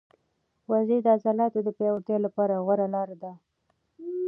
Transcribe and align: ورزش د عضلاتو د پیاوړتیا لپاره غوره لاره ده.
ورزش 0.69 0.99
د 1.03 1.07
عضلاتو 1.15 1.59
د 1.63 1.69
پیاوړتیا 1.77 2.17
لپاره 2.25 2.61
غوره 2.65 2.87
لاره 2.95 3.15
ده. 3.23 3.31